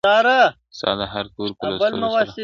ستا 0.77 0.91
دهر 0.99 1.25
توري 1.35 1.53
په 1.59 1.65
لوستلو 1.69 2.07
سره, 2.17 2.31